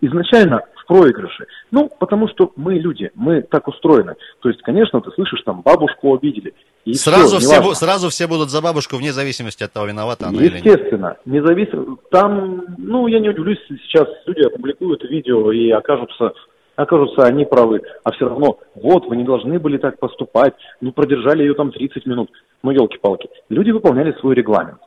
[0.00, 1.46] изначально в проигрыше.
[1.70, 4.14] Ну, потому что мы люди, мы так устроены.
[4.40, 6.54] То есть, конечно, ты слышишь, там бабушку обидели.
[6.84, 10.38] И сразу, все, все, сразу все будут за бабушку, вне зависимости от того, виновата она
[10.38, 10.64] или нет.
[10.64, 11.98] Естественно, независимо.
[12.10, 16.32] Там, ну, я не удивлюсь, сейчас люди опубликуют видео и окажутся
[16.76, 21.42] окажутся они правы, а все равно, вот, вы не должны были так поступать, ну, продержали
[21.42, 22.30] ее там 30 минут,
[22.62, 23.28] ну, елки-палки.
[23.48, 24.78] Люди выполняли свой регламент.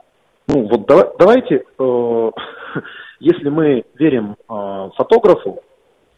[0.53, 2.31] Ну, вот давай, давайте, э,
[3.19, 5.61] если мы верим э, фотографу,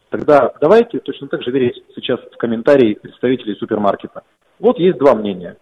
[0.10, 4.24] тогда давайте точно так же верить сейчас в комментарии представителей супермаркета.
[4.60, 5.56] Вот есть два мнения.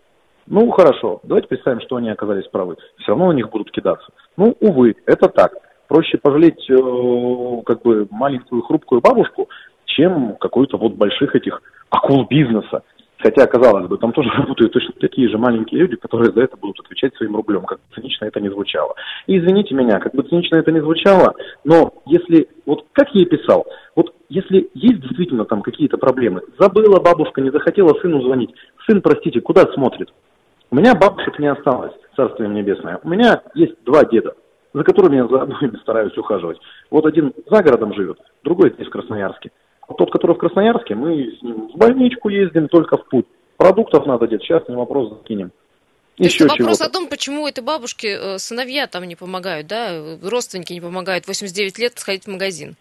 [0.47, 2.77] Ну, хорошо, давайте представим, что они оказались правы.
[2.97, 4.07] Все равно на них будут кидаться.
[4.38, 5.53] Ну, увы, это так.
[5.88, 9.49] Проще пожалеть э, как бы маленькую хрупкую бабушку,
[9.86, 12.81] чем какой-то вот больших этих акул бизнеса.
[13.23, 16.81] Хотя, казалось бы, там тоже работают точно такие же маленькие люди, которые за это будут
[16.81, 18.95] отвечать своим рублем, как бы цинично это не звучало.
[19.27, 21.33] И извините меня, как бы цинично это не звучало,
[21.63, 26.99] но если, вот как я и писал, вот если есть действительно там какие-то проблемы, забыла
[26.99, 28.53] бабушка, не захотела сыну звонить,
[28.86, 30.09] сын, простите, куда смотрит?
[30.69, 32.99] У меня бабушек не осталось, царствие небесное.
[33.03, 34.33] У меня есть два деда,
[34.73, 36.57] за которыми я за обоими стараюсь ухаживать.
[36.91, 39.51] Вот один за городом живет, другой здесь в Красноярске.
[39.93, 43.25] Тот, который в Красноярске, мы с ним в больничку ездим только в путь.
[43.58, 45.51] Продуктов надо, дед, сейчас не вопрос закинем.
[46.17, 50.73] Еще это вопрос о том, почему этой бабушке э, сыновья там не помогают, да, родственники
[50.73, 52.75] не помогают, 89 лет сходить в магазин.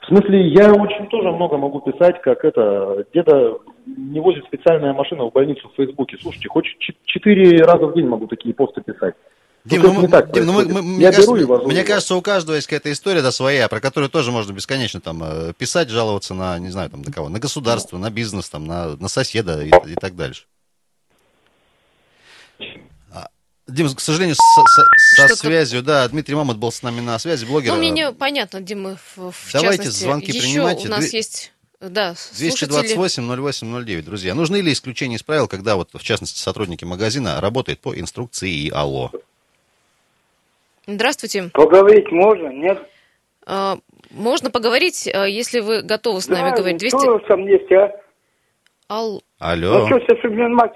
[0.00, 5.24] В смысле, я очень тоже много могу писать, как это, деда не возит специальная машина
[5.24, 6.18] в больницу в Фейсбуке.
[6.20, 6.66] Слушайте, хоть
[7.06, 9.14] четыре раза в день могу такие посты писать.
[9.64, 12.66] Дим, ну, мы, так Дим, ну, мы, мы, мне, кажется, мне кажется, у каждого есть
[12.66, 16.68] какая-то история да, своя, про которую тоже можно бесконечно там э, писать, жаловаться на, не
[16.68, 20.16] знаю, там, на кого, на государство, на бизнес, там, на, на соседа и, и так
[20.16, 20.44] дальше.
[23.10, 23.28] А,
[23.66, 27.72] Дим, к сожалению, со, со, связью, да, Дмитрий Мамонт был с нами на связи, блогер.
[27.72, 30.88] Ну, мне не понятно, Дима, в, в Давайте частности, звонки еще принимайте.
[30.88, 31.52] у нас есть...
[31.80, 34.34] Да, 228-08-09, друзья.
[34.34, 38.70] Нужны ли исключения из правил, когда вот, в частности, сотрудники магазина работают по инструкции и
[38.70, 39.10] АЛО?
[40.86, 41.50] Здравствуйте.
[41.52, 42.78] Поговорить можно, нет?
[43.46, 43.76] А,
[44.10, 46.78] можно поговорить, а, если вы готовы с нами да, говорить.
[46.78, 46.96] 200...
[46.96, 47.90] Что там есть, а?
[48.88, 49.22] Ал...
[49.38, 49.78] Алло.
[49.78, 50.72] Ну что, сейчас у меня мать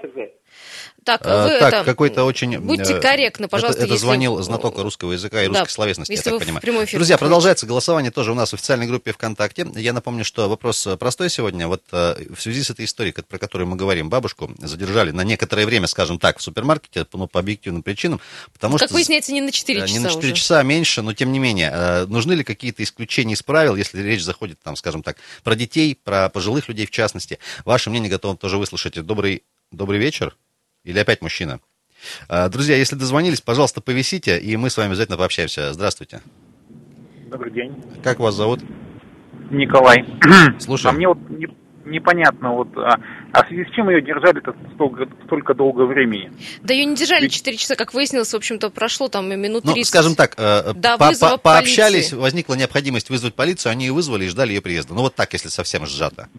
[1.17, 2.59] так, а, вы так, это, какой-то очень...
[2.59, 3.79] Будьте э, корректны, пожалуйста.
[3.79, 4.05] Это, это если...
[4.05, 6.61] звонил знаток русского языка и русской да, словесности, если я так понимаю.
[6.61, 9.67] Прямой эфир Друзья, продолжается голосование тоже у нас в официальной группе ВКонтакте.
[9.75, 11.67] Я напомню, что вопрос простой сегодня.
[11.67, 15.65] Вот э, в связи с этой историей, про которую мы говорим, бабушку задержали на некоторое
[15.65, 18.21] время, скажем так, в супермаркете, ну, по объективным причинам,
[18.53, 18.87] потому как что...
[18.87, 20.33] Как выясняется, не на 4 часа Не на 4 уже.
[20.33, 21.71] часа, меньше, но тем не менее.
[21.73, 25.97] Э, нужны ли какие-то исключения из правил, если речь заходит, там, скажем так, про детей,
[26.03, 27.39] про пожилых людей в частности?
[27.65, 28.99] Ваше мнение готовы тоже выслушать.
[29.03, 30.35] Добрый, добрый вечер.
[30.83, 31.59] Или опять мужчина?
[32.27, 35.73] А, друзья, если дозвонились, пожалуйста, повисите, и мы с вами обязательно пообщаемся.
[35.73, 36.21] Здравствуйте.
[37.29, 37.75] Добрый день.
[38.03, 38.61] Как вас зовут?
[39.51, 40.05] Николай.
[40.59, 40.87] Слушай.
[40.87, 41.47] А мне вот не,
[41.85, 42.99] непонятно, вот, а,
[43.31, 46.31] а в связи с чем ее держали-то столько, столько долго времени?
[46.61, 47.33] Да ее не держали Ведь...
[47.33, 49.77] 4 часа, как выяснилось, в общем-то, прошло там минут 30.
[49.77, 52.15] Ну, скажем так, э, по -по пообщались, полиции.
[52.15, 54.93] возникла необходимость вызвать полицию, они ее вызвали и ждали ее приезда.
[54.93, 56.29] Ну, вот так, если совсем сжато.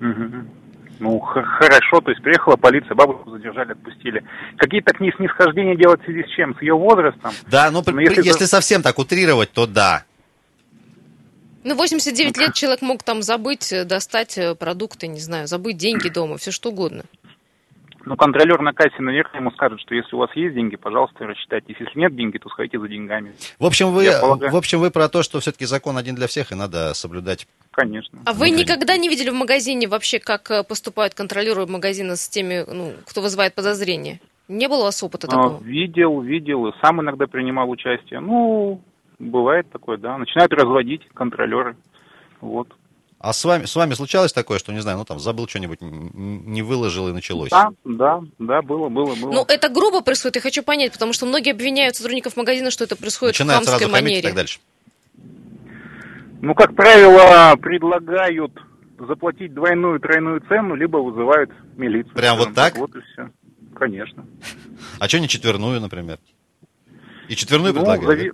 [0.00, 0.61] Угу.
[1.02, 4.22] Ну, хорошо, то есть приехала полиция, бабушку задержали, отпустили.
[4.56, 6.54] Какие-то к ней снисхождения делать в связи с чем?
[6.56, 7.32] С ее возрастом?
[7.50, 10.04] Да, ну, при, если, если совсем так утрировать, то да.
[11.64, 16.08] Ну, 89 лет человек мог там забыть, э, достать э, продукты, не знаю, забыть деньги
[16.08, 17.02] дома, все что угодно.
[18.04, 21.76] Ну, контролер на кассе, наверное, ему скажет, что если у вас есть деньги, пожалуйста, рассчитайтесь.
[21.78, 23.32] Если нет деньги, то сходите за деньгами.
[23.58, 26.54] В общем, вы, в общем, вы про то, что все-таки закон один для всех, и
[26.54, 27.46] надо соблюдать.
[27.70, 28.18] Конечно.
[28.26, 32.64] А вы никогда не видели в магазине вообще, как э, поступают контролеры магазина с теми,
[32.70, 34.20] ну, кто вызывает подозрения?
[34.48, 35.62] Не было у вас опыта а, такого?
[35.62, 38.20] Видел, видел, и сам иногда принимал участие.
[38.20, 38.82] Ну,
[39.18, 40.18] бывает такое, да.
[40.18, 41.76] Начинают разводить контролеры.
[42.40, 42.68] Вот.
[43.22, 46.60] А с вами, с вами случалось такое, что, не знаю, ну там забыл что-нибудь, не
[46.60, 47.50] выложил и началось?
[47.50, 49.32] Да, да, да, было, было, было.
[49.32, 52.96] Ну, это грубо происходит, я хочу понять, потому что многие обвиняют сотрудников магазина, что это
[52.96, 54.18] происходит Начинают в хамской сразу манере.
[54.18, 54.58] и так дальше.
[56.40, 58.52] Ну, как правило, предлагают
[58.98, 62.14] заплатить двойную, тройную цену, либо вызывают милицию.
[62.14, 62.76] Прям вот так?
[62.76, 63.30] Вот и все.
[63.76, 64.26] Конечно.
[64.98, 66.18] А что не четверную, например?
[67.28, 68.18] И четверную ну, предлагают?
[68.18, 68.32] Зави...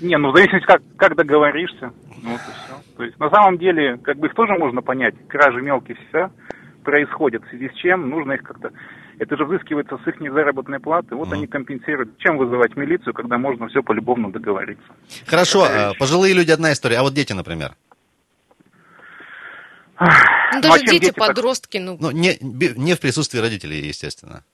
[0.00, 1.92] Не, ну в зависимости, как, как договоришься.
[2.22, 2.96] Ну, вот и все.
[2.96, 5.14] То есть, на самом деле, как бы их тоже можно понять.
[5.28, 6.30] Кражи мелкие все
[6.84, 8.70] происходят, в связи с чем нужно их как-то...
[9.18, 12.16] Это же взыскивается с их незаработной платы, вот они компенсируют.
[12.18, 14.86] Чем вызывать милицию, когда можно все полюбовно договориться?
[15.26, 17.74] Хорошо, э, пожилые люди одна история, а вот дети, например?
[20.00, 20.06] Ну,
[20.52, 21.28] Ну, а даже дети, дети так?
[21.28, 24.44] подростки, ну, Ну, не, не в присутствии родителей, естественно.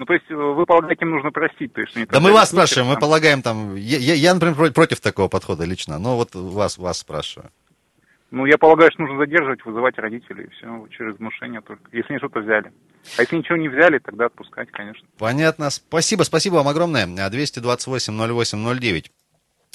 [0.00, 1.94] Ну, то есть, э, вы полагаете, им нужно простить, то есть...
[2.08, 3.00] Да мы вас спрашиваем, мы там.
[3.02, 3.76] полагаем там...
[3.76, 7.50] Я, я- я, например, про- против такого подхода лично, но вот вас, вас спрашиваю.
[8.30, 12.18] Ну, я полагаю, что нужно задерживать, вызывать родителей, и все, через внушение только, если они
[12.18, 12.72] что-то взяли.
[13.18, 15.06] А если ничего не взяли, тогда отпускать, конечно.
[15.18, 15.68] Понятно.
[15.68, 17.04] Спасибо, спасибо вам огромное.
[17.04, 19.04] А, 228-08-09.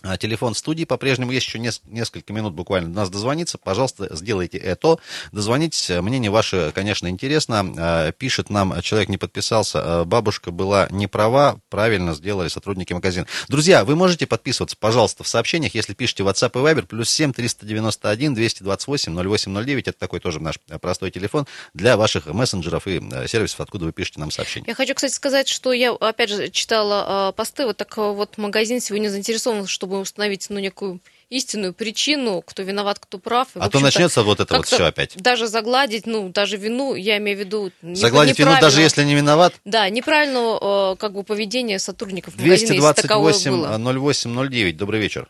[0.05, 3.57] А, Телефон студии по-прежнему есть еще нес- несколько минут буквально до нас дозвониться.
[3.57, 4.97] Пожалуйста, сделайте это.
[5.31, 5.89] Дозвонитесь.
[5.89, 7.73] Мнение ваше, конечно, интересно.
[7.77, 13.25] А, Пишет нам, человек не подписался, а, бабушка была не права, правильно сделали сотрудники магазина.
[13.47, 18.35] Друзья, вы можете подписываться, пожалуйста, в сообщениях, если пишете WhatsApp и Viber, плюс 7 391
[18.35, 19.87] 228 0809.
[19.87, 23.91] Это такой тоже наш а, простой телефон для ваших мессенджеров и а, сервисов, откуда вы
[23.91, 24.65] пишете нам сообщения.
[24.67, 28.37] Я хочу, кстати, сказать, что я, опять же, читала э, посты, вот так э, вот
[28.37, 33.47] магазин сегодня заинтересован, чтобы установить, ну, некую истинную причину, кто виноват, кто прав.
[33.55, 35.15] И, А то начнется вот это вот все опять.
[35.17, 37.71] Даже загладить, ну, даже вину, я имею в виду...
[37.81, 39.53] не- Загладить вину, даже если не виноват.
[39.65, 43.99] Да, неправильного, э, как бы, поведения сотрудников магазина, если таковое 228 было.
[44.01, 44.77] 0809.
[44.77, 45.27] Добрый вечер.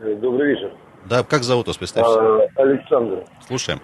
[0.00, 0.72] Э, Добрый вечер.
[1.08, 2.18] Да, как зовут вас, представься.
[2.20, 3.80] А, Александр, Слушаем.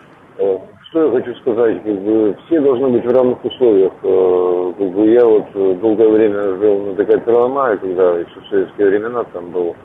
[0.91, 3.93] Что я хочу сказать, как бы все должны быть в равных условиях.
[4.03, 8.49] Э, Как бы я вот э, долгое время жил на ДК Первомая, когда еще в
[8.49, 9.77] советские времена там был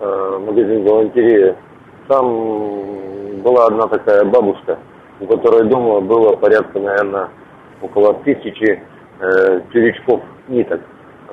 [0.00, 1.56] э, магазин «Галантерея».
[2.08, 4.78] Там была одна такая бабушка,
[5.20, 7.28] у которой дома было порядка, наверное,
[7.80, 8.82] около тысячи
[9.20, 10.80] э, тюрячков ниток.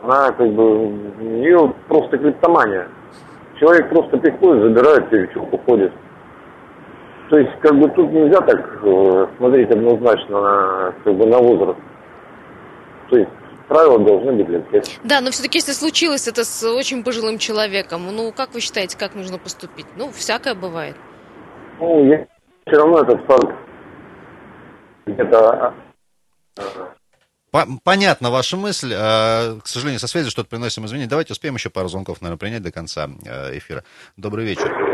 [0.02, 0.89] Она как бы, у
[1.21, 2.88] нее просто клептомания.
[3.60, 5.91] Человек просто приходит, забирает тюрячок, уходит.
[7.32, 11.80] То есть, как бы тут нельзя так э, смотреть однозначно на, как бы, на возраст.
[13.10, 13.32] То есть,
[13.70, 14.84] правила должны быть для всех.
[15.06, 19.15] Да, но все-таки если случилось это с очень пожилым человеком, ну, как вы считаете, как
[19.15, 19.86] нужно поступить?
[19.96, 20.98] Ну, всякое бывает.
[21.80, 22.28] Ну, я
[22.67, 23.56] все равно этот факт
[25.06, 25.74] где-то
[27.52, 28.91] По- Понятна ваша мысль.
[28.94, 31.10] Э, К сожалению, со связью что-то приносим извинения.
[31.10, 33.86] Давайте успеем еще пару звонков, наверное, принять до конца э, эфира.
[34.17, 34.90] Добрый вечер.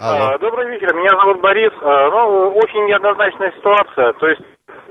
[0.00, 0.30] Алло.
[0.30, 1.72] А, Добрый вечер, меня зовут Борис.
[1.82, 4.14] А, Ну, очень неоднозначная ситуация.
[4.14, 4.40] То есть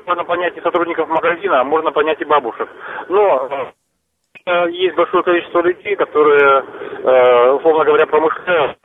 [0.06, 2.70] можно понять и сотрудников магазина, а можно понять и бабушек.
[3.08, 3.72] Но
[4.46, 6.64] э, есть большое количество людей, которые,
[7.56, 8.78] условно говоря, промышляют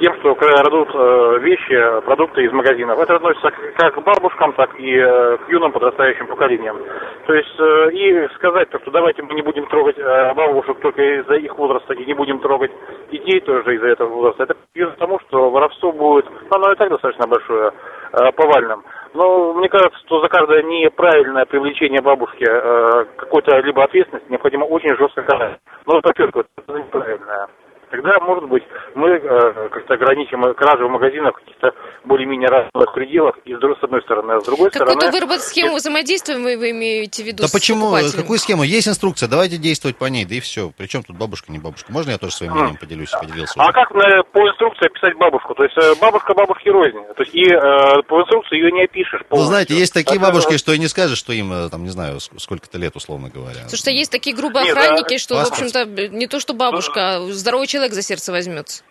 [0.00, 2.98] тем, что крадут э, вещи, продукты из магазинов.
[2.98, 6.78] Это относится как к бабушкам, так и э, к юным подрастающим поколениям.
[7.26, 9.96] То есть э, и сказать, то, что давайте мы не будем трогать
[10.34, 12.72] бабушек только из-за их возраста и не будем трогать
[13.12, 16.76] детей тоже из-за этого возраста, это приведет к тому, что воровство будет, ну, оно и
[16.76, 17.72] так достаточно большое,
[18.36, 18.82] повальным.
[19.14, 24.96] Но мне кажется, что за каждое неправильное привлечение бабушки э, какой-то либо ответственности необходимо очень
[24.96, 25.58] жестко карать.
[25.86, 27.48] Но подчеркиваю, это неправильное.
[27.90, 28.62] Тогда, может быть,
[28.94, 31.72] мы э, как-то ограничим кражи в магазинах в каких-то
[32.04, 34.32] более-менее разных пределах, и с, одной стороны.
[34.32, 35.12] А с другой Какую-то стороны...
[35.12, 37.92] выработать схему взаимодействия вы, вы имеете в виду Да с почему?
[38.16, 38.62] Какую схему?
[38.62, 40.70] Есть инструкция, давайте действовать по ней, да и все.
[40.78, 41.90] Причем тут бабушка, не бабушка?
[41.92, 43.54] Можно я тоже своим мнением поделюсь, поделился?
[43.58, 45.54] А как на- по инструкции описать бабушку?
[45.54, 46.98] То есть э, бабушка бабушки рознь.
[47.16, 49.20] То есть и э, по инструкции ее не опишешь.
[49.20, 49.48] Вы полностью.
[49.50, 52.16] знаете, есть такие Это- бабушки, что и не скажешь, что им, э, там, не знаю,
[52.18, 53.68] ск- сколько-то лет, условно говоря.
[53.68, 55.62] Слушайте, есть такие грубые Нет, охранники, да, что, в паспорт.
[55.74, 58.84] общем-то, не то что бабушка, а здоровый человек за сердце возьмется.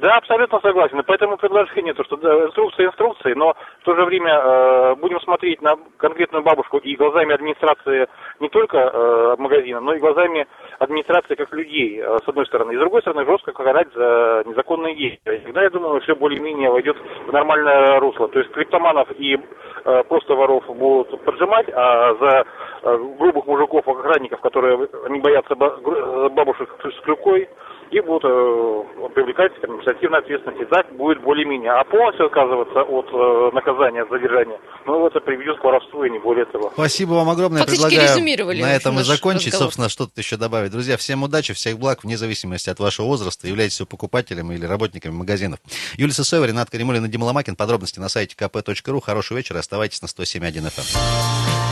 [0.00, 1.00] Да, абсолютно согласен.
[1.00, 5.18] И Поэтому предложение то, что да, инструкция инструкции, но в то же время э, будем
[5.20, 8.06] смотреть на конкретную бабушку и глазами администрации
[8.38, 10.46] не только э, магазина, но и глазами
[10.78, 12.72] администрации как людей, э, с одной стороны.
[12.72, 15.38] И с другой стороны, жестко карать за незаконные действия.
[15.38, 18.28] Тогда, я думаю, все более-менее войдет в нормальное русло.
[18.28, 19.38] То есть криптоманов и
[19.84, 22.44] э, просто воров будут поджимать, а за
[22.82, 27.48] э, грубых мужиков, охранников, которые они боятся гру- бабушек с клюкой,
[27.90, 30.64] и будут э, привлекать к административной ответственности.
[30.70, 31.72] Так будет более-менее.
[31.72, 36.18] А полностью отказываться от э, наказания за задержание, ну, это приведет к воровству и не
[36.18, 36.70] более того.
[36.74, 37.62] Спасибо вам огромное.
[37.62, 39.52] Фактически Предлагаю резюмировали на этом и закончить.
[39.52, 39.66] разговор.
[39.66, 40.72] Собственно, что тут еще добавить.
[40.72, 43.46] Друзья, всем удачи, всех благ, вне зависимости от вашего возраста.
[43.46, 45.60] Являетесь вы покупателем или работниками магазинов.
[45.96, 47.56] Юлия Сысоева, Ренат Каримулин и Дима Ломакин.
[47.56, 49.00] Подробности на сайте kp.ru.
[49.00, 49.58] Хорошего вечера.
[49.58, 51.67] Оставайтесь на 107.1 FM.